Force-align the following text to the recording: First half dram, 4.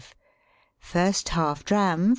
First 0.79 1.29
half 1.29 1.63
dram, 1.63 2.05
4. 2.07 2.09